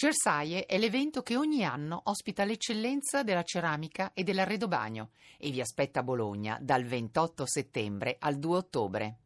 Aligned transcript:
Cersaie 0.00 0.64
è 0.64 0.78
l'evento 0.78 1.22
che 1.22 1.36
ogni 1.36 1.62
anno 1.62 2.00
ospita 2.04 2.44
l'eccellenza 2.44 3.22
della 3.22 3.42
ceramica 3.42 4.12
e 4.14 4.22
dell'arredobagno 4.24 5.10
e 5.36 5.50
vi 5.50 5.60
aspetta 5.60 6.00
a 6.00 6.02
Bologna 6.02 6.56
dal 6.58 6.84
28 6.84 7.44
settembre 7.44 8.16
al 8.18 8.38
2 8.38 8.56
ottobre. 8.56 9.16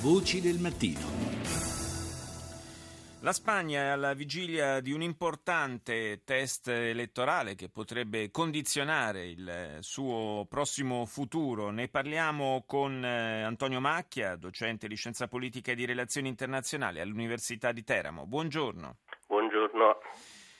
Voci 0.00 0.40
del 0.40 0.58
mattino. 0.58 1.44
La 3.20 3.32
Spagna 3.32 3.82
è 3.82 3.86
alla 3.86 4.14
vigilia 4.14 4.80
di 4.80 4.90
un 4.90 5.00
importante 5.00 6.22
test 6.24 6.66
elettorale 6.66 7.54
che 7.54 7.68
potrebbe 7.68 8.32
condizionare 8.32 9.28
il 9.28 9.78
suo 9.78 10.44
prossimo 10.48 11.06
futuro. 11.06 11.70
Ne 11.70 11.86
parliamo 11.86 12.64
con 12.66 13.04
eh, 13.04 13.44
Antonio 13.44 13.80
Macchia, 13.80 14.34
docente 14.34 14.88
di 14.88 14.96
scienza 14.96 15.28
politica 15.28 15.70
e 15.70 15.76
di 15.76 15.86
relazioni 15.86 16.26
internazionali 16.26 16.98
all'Università 16.98 17.70
di 17.70 17.84
Teramo. 17.84 18.26
Buongiorno. 18.26 18.96
Buongiorno. 19.74 20.02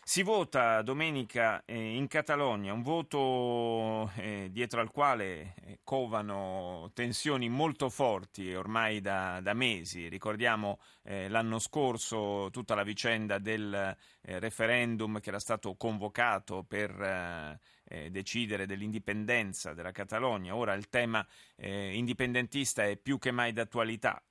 Si 0.02 0.22
vota 0.22 0.82
domenica 0.82 1.62
eh, 1.64 1.94
in 1.94 2.08
Catalogna, 2.08 2.72
un 2.72 2.82
voto 2.82 4.10
eh, 4.16 4.48
dietro 4.50 4.80
al 4.80 4.90
quale 4.90 5.54
eh, 5.64 5.78
covano 5.84 6.90
tensioni 6.92 7.48
molto 7.48 7.88
forti 7.88 8.52
ormai 8.54 9.00
da, 9.00 9.38
da 9.40 9.54
mesi. 9.54 10.08
Ricordiamo 10.08 10.80
eh, 11.04 11.28
l'anno 11.28 11.60
scorso 11.60 12.48
tutta 12.50 12.74
la 12.74 12.82
vicenda 12.82 13.38
del 13.38 13.72
eh, 13.72 14.38
referendum 14.40 15.20
che 15.20 15.28
era 15.28 15.38
stato 15.38 15.76
convocato 15.76 16.64
per 16.64 17.58
eh, 17.88 18.10
decidere 18.10 18.66
dell'indipendenza 18.66 19.74
della 19.74 19.92
Catalogna. 19.92 20.54
Ora 20.54 20.74
il 20.74 20.88
tema 20.88 21.26
indipendentista 21.56 22.84
è 22.84 22.96
più 22.96 23.18
che 23.18 23.30
mai 23.30 23.52
d'attualità. 23.52 24.22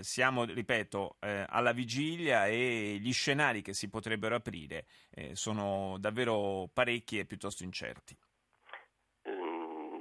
siamo, 0.00 0.44
ripeto, 0.44 1.16
alla 1.20 1.72
vigilia 1.72 2.46
e 2.46 2.98
gli 3.00 3.12
scenari 3.12 3.60
che 3.60 3.74
si 3.74 3.88
potrebbero 3.88 4.36
aprire 4.36 4.86
eh, 5.14 5.34
sono 5.34 5.96
davvero 5.98 6.68
parecchi 6.72 7.18
e 7.18 7.24
piuttosto 7.24 7.62
incerti. 7.62 8.16
Mm, 9.28 10.00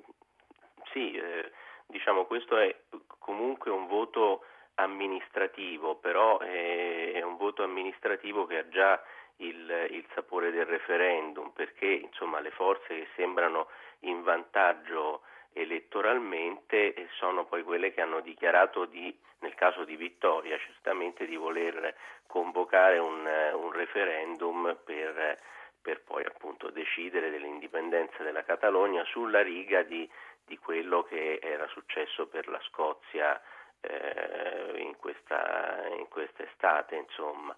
sì, 0.91 1.13
eh, 1.13 1.51
diciamo 1.87 2.25
questo 2.25 2.57
è 2.57 2.75
comunque 3.17 3.71
un 3.71 3.87
voto 3.87 4.43
amministrativo, 4.75 5.95
però 5.95 6.39
è 6.39 7.21
un 7.21 7.35
voto 7.35 7.63
amministrativo 7.63 8.45
che 8.45 8.57
ha 8.59 8.69
già 8.69 9.01
il, 9.39 9.87
il, 9.91 10.05
sapore 10.13 10.51
del 10.51 10.65
referendum, 10.65 11.51
perché 11.51 11.85
insomma, 11.85 12.39
le 12.39 12.51
forze 12.51 12.87
che 12.87 13.07
sembrano 13.15 13.67
in 14.01 14.23
vantaggio 14.23 15.21
elettoralmente 15.53 17.07
sono 17.17 17.45
poi 17.45 17.63
quelle 17.63 17.93
che 17.93 18.01
hanno 18.01 18.21
dichiarato 18.21 18.85
di, 18.85 19.15
nel 19.39 19.55
caso 19.55 19.83
di 19.83 19.95
vittoria 19.95 20.57
certamente 20.57 21.25
di 21.25 21.35
voler 21.35 21.95
convocare 22.27 22.97
un, 22.97 23.25
un 23.53 23.71
referendum 23.71 24.77
per, 24.83 25.37
per, 25.81 26.01
poi 26.01 26.23
appunto 26.23 26.69
decidere 26.69 27.31
dell'indipendenza 27.31 28.23
della 28.23 28.43
Catalogna 28.43 29.03
sulla 29.05 29.41
riga 29.41 29.81
di, 29.81 30.07
di 30.45 30.57
quello 30.57 31.03
che 31.03 31.39
era 31.41 31.67
successo 31.67 32.27
per 32.27 32.47
la 32.47 32.59
Scozia 32.67 33.41
eh, 33.81 34.79
in, 34.79 34.95
questa, 34.97 35.87
in 35.97 36.07
quest'estate 36.07 36.95
insomma. 36.95 37.55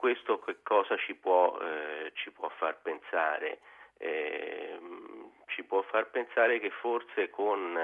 Questo 0.00 0.38
che 0.38 0.62
cosa 0.62 0.96
ci 0.96 1.14
può, 1.14 1.58
eh, 1.60 2.12
ci 2.14 2.30
può 2.30 2.48
far 2.56 2.80
pensare? 2.80 3.58
Eh, 3.98 4.80
ci 5.48 5.62
può 5.62 5.82
far 5.82 6.08
pensare 6.08 6.58
che 6.58 6.70
forse 6.70 7.28
con 7.28 7.78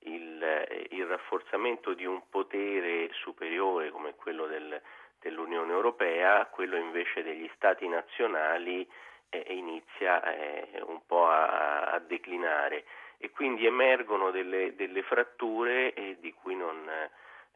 il, 0.00 0.86
il 0.90 1.06
rafforzamento 1.06 1.94
di 1.94 2.04
un 2.04 2.20
potere 2.28 3.08
superiore 3.14 3.88
come 3.88 4.14
quello 4.14 4.44
del, 4.46 4.78
dell'Unione 5.18 5.72
Europea, 5.72 6.44
quello 6.48 6.76
invece 6.76 7.22
degli 7.22 7.50
Stati 7.54 7.88
nazionali 7.88 8.86
eh, 9.30 9.46
inizia 9.54 10.22
eh, 10.22 10.82
un 10.82 11.00
po' 11.06 11.28
a, 11.28 11.92
a, 11.92 11.98
declinare 11.98 12.84
e 13.16 13.30
quindi 13.30 13.64
emergono 13.64 14.30
delle, 14.30 14.74
delle 14.74 15.02
fratture 15.02 15.94
eh, 15.94 16.18
di 16.20 16.30
cui 16.34 16.56
non, 16.56 16.86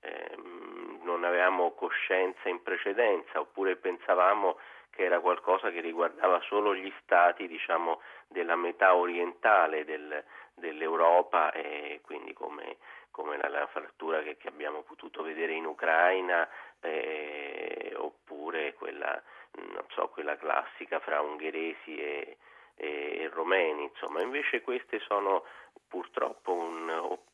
ehm, 0.00 1.00
non 1.02 1.24
avevamo 1.24 1.72
coscienza 1.72 2.48
in 2.48 2.62
precedenza 2.62 3.40
oppure 3.40 3.76
pensavamo 3.76 4.58
che 4.90 5.04
era 5.04 5.20
qualcosa 5.20 5.70
che 5.70 5.80
riguardava 5.80 6.40
solo 6.42 6.74
gli 6.74 6.92
stati 7.02 7.46
diciamo, 7.46 8.00
della 8.26 8.56
metà 8.56 8.96
orientale 8.96 9.84
del, 9.84 10.24
dell'Europa 10.54 11.52
e 11.52 12.00
quindi 12.02 12.32
come, 12.32 12.78
come 13.10 13.36
la, 13.36 13.48
la, 13.48 13.66
frattura 13.68 14.22
che, 14.22 14.36
che, 14.36 14.48
abbiamo 14.48 14.82
potuto 14.82 15.22
vedere 15.22 15.52
in 15.52 15.66
Ucraina 15.66 16.48
eh, 16.80 17.94
oppure 17.96 18.74
quella, 18.74 19.22
so, 19.90 20.08
quella, 20.08 20.36
classica 20.36 20.98
fra 21.00 21.20
ungheresi 21.20 21.96
e, 21.96 22.36
e, 22.74 23.18
e, 23.20 23.28
romeni, 23.32 23.84
insomma, 23.84 24.20
invece 24.20 24.62
queste 24.62 24.98
sono 25.00 25.44
purtroppo 25.86 26.52
un, 26.52 26.90
per 26.90 27.16
fortuna 27.16 27.27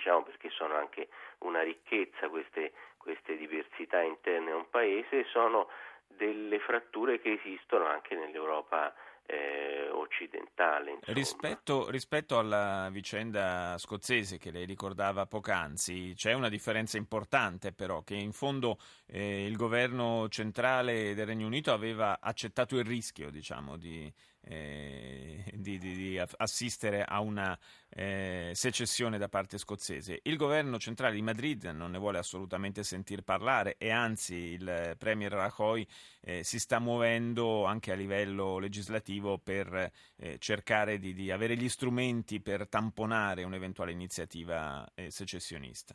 diciamo 0.00 0.22
perché 0.22 0.48
sono 0.48 0.74
anche 0.74 1.08
una 1.40 1.62
ricchezza 1.62 2.28
queste, 2.30 2.72
queste 2.96 3.36
diversità 3.36 4.00
interne 4.00 4.50
a 4.50 4.56
un 4.56 4.70
paese, 4.70 5.26
sono 5.30 5.68
delle 6.06 6.58
fratture 6.58 7.20
che 7.20 7.32
esistono 7.32 7.84
anche 7.84 8.14
nell'Europa 8.16 8.94
eh, 9.26 9.88
occidentale. 9.90 10.98
Rispetto, 11.04 11.88
rispetto, 11.90 12.38
alla 12.38 12.88
vicenda 12.90 13.76
scozzese 13.78 14.38
che 14.38 14.50
lei 14.50 14.64
ricordava 14.64 15.26
poc'anzi, 15.26 16.14
c'è 16.16 16.32
una 16.32 16.48
differenza 16.48 16.96
importante 16.96 17.72
però, 17.72 18.02
che 18.02 18.14
in 18.14 18.32
fondo 18.32 18.78
eh, 19.06 19.46
il 19.46 19.56
governo 19.56 20.28
centrale 20.28 21.14
del 21.14 21.26
Regno 21.26 21.46
Unito 21.46 21.72
aveva 21.72 22.18
accettato 22.20 22.76
il 22.76 22.84
rischio 22.84 23.30
diciamo, 23.30 23.76
di, 23.76 24.12
eh, 24.42 25.19
di, 25.60 25.78
di, 25.78 25.94
di, 25.94 26.18
assistere 26.18 27.04
a 27.04 27.20
una 27.20 27.58
eh, 27.88 28.50
secessione 28.54 29.18
da 29.18 29.28
parte 29.28 29.58
scozzese. 29.58 30.20
Il 30.22 30.36
governo 30.36 30.78
centrale 30.78 31.14
di 31.14 31.22
Madrid 31.22 31.64
non 31.64 31.90
ne 31.92 31.98
vuole 31.98 32.18
assolutamente 32.18 32.82
sentir 32.82 33.22
parlare 33.22 33.76
e 33.78 33.90
anzi 33.90 34.34
il 34.34 34.94
Premier 34.98 35.32
Rajoy 35.32 35.86
eh, 36.22 36.42
si 36.44 36.58
sta 36.58 36.78
muovendo 36.78 37.64
anche 37.64 37.92
a 37.92 37.94
livello 37.96 38.58
legislativo 38.58 39.38
per 39.38 39.90
eh, 40.16 40.38
cercare 40.38 40.98
di, 40.98 41.30
avere 41.30 41.56
gli 41.56 41.68
strumenti 41.68 42.40
per 42.40 42.68
tamponare 42.68 43.44
un'eventuale 43.44 43.92
iniziativa 43.92 44.86
eh, 44.94 45.10
secessionista. 45.10 45.94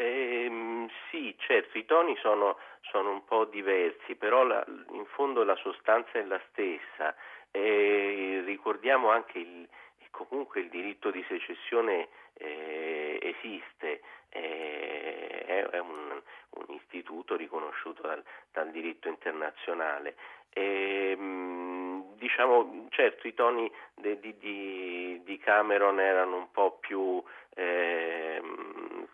Ehm, 0.00 0.47
sì, 1.10 1.34
certo, 1.38 1.78
i 1.78 1.84
toni 1.84 2.16
sono, 2.16 2.58
sono, 2.82 3.10
un 3.10 3.24
po' 3.24 3.44
diversi, 3.44 4.14
però 4.14 4.44
la, 4.44 4.64
in 4.90 5.06
fondo 5.06 5.44
la 5.44 5.56
sostanza 5.56 6.12
è 6.12 6.22
la 6.24 6.40
stessa. 6.50 7.14
E 7.50 8.42
ricordiamo 8.44 9.10
anche 9.10 9.38
il, 9.38 9.68
comunque 10.10 10.60
il 10.60 10.68
diritto 10.68 11.10
di 11.10 11.24
secessione 11.28 12.08
eh, 12.34 13.18
esiste, 13.22 14.00
eh, 14.30 15.44
è, 15.46 15.64
è 15.64 15.78
un, 15.78 16.20
un, 16.50 16.74
istituto 16.74 17.36
riconosciuto 17.36 18.02
dal, 18.02 18.22
dal 18.52 18.70
diritto 18.70 19.08
internazionale. 19.08 20.16
E, 20.50 21.16
mh, 21.16 22.16
diciamo, 22.16 22.86
certo 22.90 23.28
i 23.28 23.34
toni 23.34 23.70
di, 23.94 24.18
di, 24.38 25.20
di, 25.24 25.38
Cameron 25.38 26.00
erano 26.00 26.36
un 26.36 26.50
po' 26.50 26.78
più 26.80 27.22
eh, 27.54 28.42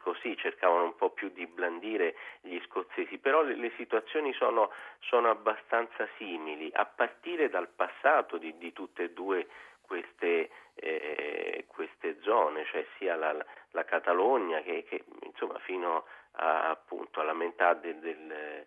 così, 0.04 0.36
cercavano 0.36 0.84
un 0.84 0.96
po' 0.96 1.08
più 1.08 1.30
di 1.30 1.46
blandire 1.46 2.14
gli 2.42 2.60
scozzesi, 2.66 3.16
però 3.16 3.42
le, 3.42 3.56
le 3.56 3.72
situazioni 3.78 4.34
sono, 4.34 4.70
sono, 5.00 5.30
abbastanza 5.30 6.06
simili, 6.18 6.70
a 6.74 6.84
partire 6.84 7.48
dal 7.48 7.68
passato 7.68 8.36
di, 8.36 8.56
di 8.58 8.74
tutte 8.74 9.04
e 9.04 9.10
due 9.12 9.48
queste, 9.80 10.50
eh, 10.74 11.64
queste, 11.68 12.18
zone, 12.20 12.66
cioè 12.66 12.84
sia 12.98 13.16
la, 13.16 13.34
la 13.70 13.84
Catalogna 13.84 14.60
che, 14.60 14.84
che, 14.84 15.04
insomma 15.22 15.58
fino 15.60 16.04
a, 16.32 16.68
appunto 16.68 17.20
alla 17.20 17.32
metà 17.32 17.72
del, 17.72 17.96
del 17.96 18.30
eh, 18.30 18.66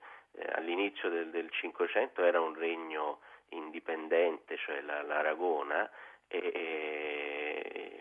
all'inizio 0.53 1.09
del, 1.09 1.30
del 1.30 1.52
500 1.52 2.24
era 2.24 2.42
un 2.42 2.56
regno 2.56 3.20
indipendente, 3.50 4.58
cioè 4.58 4.82
la, 4.82 5.03
l'Aragona, 5.03 5.88
e, 6.28 6.52
e 6.53 7.97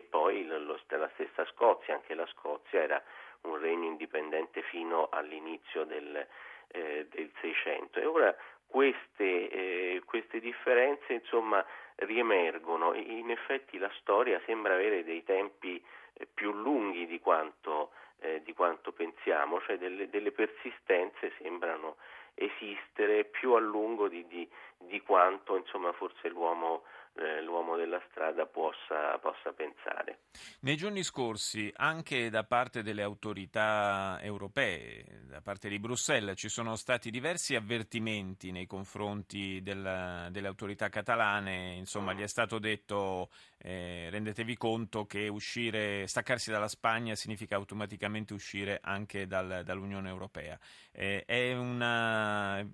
poi 0.00 0.44
lo, 0.46 0.78
la 0.88 1.10
stessa 1.14 1.44
Scozia, 1.46 1.94
anche 1.94 2.14
la 2.14 2.26
Scozia 2.26 2.80
era 2.80 3.02
un 3.42 3.58
regno 3.58 3.86
indipendente 3.86 4.62
fino 4.62 5.08
all'inizio 5.10 5.84
del, 5.84 6.26
eh, 6.68 7.06
del 7.10 7.30
600 7.40 8.00
e 8.00 8.06
ora 8.06 8.36
queste, 8.66 9.50
eh, 9.50 10.02
queste 10.06 10.40
differenze 10.40 11.12
insomma 11.12 11.64
riemergono, 11.96 12.94
in 12.94 13.30
effetti 13.30 13.76
la 13.78 13.90
storia 14.00 14.40
sembra 14.46 14.74
avere 14.74 15.04
dei 15.04 15.22
tempi 15.24 15.82
eh, 16.14 16.26
più 16.32 16.52
lunghi 16.52 17.06
di 17.06 17.20
quanto, 17.20 17.90
eh, 18.20 18.40
di 18.42 18.54
quanto 18.54 18.92
pensiamo, 18.92 19.60
cioè 19.60 19.76
delle, 19.76 20.08
delle, 20.08 20.32
persistenze 20.32 21.32
sembrano 21.38 21.96
esistere 22.34 23.24
più 23.24 23.52
a 23.52 23.60
lungo 23.60 24.08
di, 24.08 24.26
di, 24.26 24.48
di 24.88 25.00
quanto 25.00 25.56
insomma, 25.56 25.92
forse 25.92 26.28
l'uomo 26.28 26.82
eh, 27.14 27.42
l'uomo 27.42 27.76
della 27.76 28.00
strada 28.10 28.46
possa, 28.46 29.18
possa, 29.18 29.52
pensare. 29.52 30.20
Nei 30.60 30.76
giorni 30.76 31.02
scorsi, 31.02 31.70
anche 31.76 32.30
da 32.30 32.44
parte 32.44 32.82
delle 32.82 33.02
autorità 33.02 34.18
europee, 34.22 35.04
da 35.28 35.42
parte 35.42 35.68
di 35.68 35.78
Bruxelles, 35.78 36.38
ci 36.38 36.48
sono 36.48 36.74
stati 36.76 37.10
diversi 37.10 37.54
avvertimenti 37.54 38.50
nei 38.50 38.66
confronti 38.66 39.60
del, 39.62 40.28
delle 40.30 40.46
autorità 40.46 40.88
catalane. 40.88 41.74
Insomma, 41.74 42.14
mm. 42.14 42.16
gli 42.16 42.22
è 42.22 42.28
stato 42.28 42.58
detto 42.58 43.28
eh, 43.58 44.08
rendetevi 44.10 44.56
conto 44.56 45.04
che 45.04 45.28
uscire, 45.28 46.06
staccarsi 46.06 46.50
dalla 46.50 46.68
Spagna 46.68 47.14
significa 47.14 47.56
automaticamente 47.56 48.32
uscire 48.32 48.80
anche 48.82 49.26
dal, 49.26 49.62
dall'Unione 49.64 50.08
Europea. 50.08 50.58
Eh, 50.92 51.24
è, 51.26 51.52
una, 51.52 52.66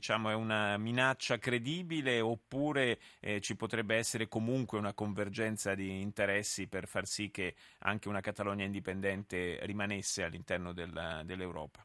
diciamo, 0.00 0.30
è 0.30 0.34
una 0.34 0.78
minaccia 0.78 1.36
credibile 1.36 2.22
oppure 2.22 2.98
eh, 3.20 3.40
ci 3.40 3.54
potrebbe 3.54 3.96
essere 3.96 4.28
comunque 4.28 4.78
una 4.78 4.94
convergenza 4.94 5.74
di 5.74 6.00
interessi 6.00 6.68
per 6.68 6.86
far 6.86 7.04
sì 7.04 7.30
che 7.30 7.54
anche 7.80 8.08
una 8.08 8.22
Catalogna 8.22 8.64
indipendente 8.64 9.58
rimanesse 9.62 10.24
all'interno 10.24 10.72
della, 10.72 11.20
dell'Europa? 11.22 11.84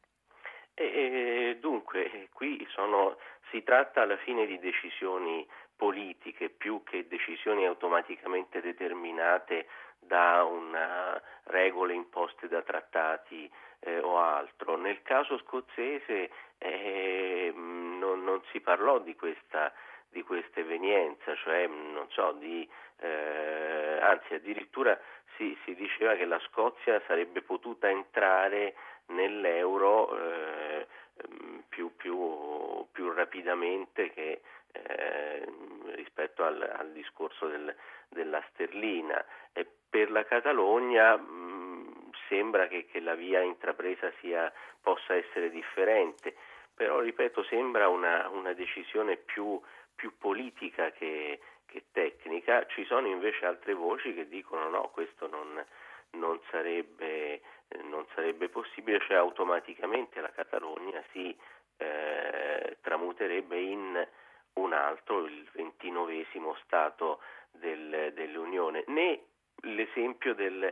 E, 0.73 1.57
dunque, 1.59 2.29
qui 2.31 2.65
sono, 2.69 3.17
si 3.51 3.61
tratta 3.63 4.03
alla 4.03 4.17
fine 4.17 4.45
di 4.45 4.59
decisioni 4.59 5.45
politiche 5.75 6.47
più 6.49 6.83
che 6.83 7.07
decisioni 7.09 7.65
automaticamente 7.65 8.61
determinate 8.61 9.67
da 9.99 10.45
una, 10.45 11.21
regole 11.45 11.93
imposte 11.93 12.47
da 12.47 12.61
trattati 12.61 13.49
eh, 13.79 13.99
o 13.99 14.19
altro. 14.19 14.77
Nel 14.77 15.01
caso 15.01 15.37
scozzese 15.39 16.29
eh, 16.57 17.24
non, 18.25 18.41
si 18.51 18.59
parlò 18.59 18.99
di 18.99 19.15
questa 19.15 19.71
di 20.15 20.23
questa 20.23 20.61
evenienza, 20.61 21.35
cioè 21.35 21.67
non 21.67 22.07
so, 22.11 22.31
di, 22.39 22.65
eh, 23.01 23.99
anzi 23.99 24.35
addirittura 24.35 24.97
si, 25.35 25.57
si, 25.65 25.75
diceva 25.75 26.15
che 26.15 26.23
la 26.23 26.39
Scozia 26.47 27.01
sarebbe 27.05 27.41
potuta 27.41 27.89
entrare 27.89 28.75
nell'euro 29.07 30.17
eh, 30.17 30.87
più, 31.67 31.93
più, 31.97 32.87
più, 32.93 33.11
rapidamente 33.11 34.09
che, 34.11 34.41
eh, 34.71 35.45
rispetto 35.95 36.45
al, 36.45 36.61
al 36.61 36.91
discorso 36.93 37.47
del, 37.47 37.75
della 38.07 38.41
sterlina. 38.53 39.23
E 39.51 39.67
per 39.89 40.11
la 40.11 40.23
Catalogna 40.23 41.17
mh, 41.17 42.11
sembra 42.29 42.67
che, 42.67 42.85
che, 42.85 43.01
la 43.01 43.15
via 43.15 43.41
intrapresa 43.41 44.11
sia, 44.21 44.51
possa 44.81 45.13
essere 45.13 45.49
differente, 45.49 46.35
però 46.75 46.99
ripeto 46.99 47.43
sembra 47.43 47.87
una, 47.87 48.29
una 48.29 48.53
decisione 48.53 49.15
più 49.17 49.59
più 49.95 50.17
politica 50.17 50.91
che, 50.91 51.39
che, 51.65 51.85
tecnica, 51.91 52.65
ci 52.67 52.85
sono 52.85 53.07
invece 53.07 53.45
altre 53.45 53.73
voci 53.73 54.13
che 54.13 54.27
dicono 54.27 54.69
no, 54.69 54.89
questo 54.89 55.27
non, 55.27 55.63
non, 56.11 56.39
sarebbe, 56.51 57.41
non 57.83 58.05
sarebbe, 58.13 58.49
possibile, 58.49 58.99
cioè 58.99 59.17
automaticamente 59.17 60.21
la 60.21 60.31
Catalogna 60.31 61.03
si 61.11 61.35
eh, 61.77 62.77
tramuterebbe 62.81 63.59
in 63.59 64.07
un 64.53 64.73
altro, 64.73 65.25
il 65.25 65.47
ventinovesimo 65.53 66.55
Stato 66.63 67.19
del, 67.51 68.11
dell'Unione. 68.13 68.83
Né 68.87 69.21
l'esempio 69.61 70.35
del, 70.35 70.71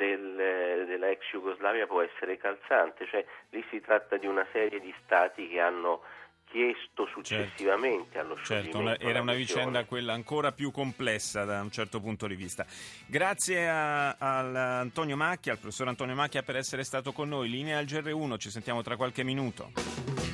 del, 0.00 0.86
della 0.86 1.10
ex 1.10 1.20
Jugoslavia 1.30 1.86
può 1.86 2.00
essere 2.00 2.38
calzante, 2.38 3.06
cioè 3.06 3.24
lì 3.50 3.62
si 3.70 3.80
tratta 3.80 4.16
di 4.16 4.26
una 4.26 4.46
serie 4.50 4.80
di 4.80 4.94
Stati 5.04 5.46
che 5.48 5.60
hanno 5.60 6.02
chiesto 6.50 7.06
successivamente 7.06 8.12
certo. 8.12 8.18
allo 8.18 8.34
scioglimento. 8.36 8.88
Certo, 8.88 9.06
era 9.06 9.20
una 9.20 9.34
vicenda 9.34 9.84
quella 9.84 10.14
ancora 10.14 10.52
più 10.52 10.70
complessa 10.72 11.44
da 11.44 11.60
un 11.60 11.70
certo 11.70 12.00
punto 12.00 12.26
di 12.26 12.34
vista. 12.34 12.66
Grazie 13.06 13.68
a, 13.68 14.16
a 14.18 14.78
Antonio 14.80 15.16
Macchia, 15.16 15.52
al 15.52 15.58
professor 15.58 15.88
Antonio 15.88 16.14
Macchia 16.14 16.42
per 16.42 16.56
essere 16.56 16.82
stato 16.82 17.12
con 17.12 17.28
noi. 17.28 17.48
Linea 17.48 17.78
al 17.78 17.84
GR1, 17.84 18.38
ci 18.38 18.50
sentiamo 18.50 18.82
tra 18.82 18.96
qualche 18.96 19.22
minuto. 19.22 20.29